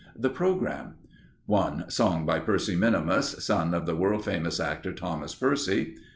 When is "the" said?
0.15-0.31, 3.85-3.95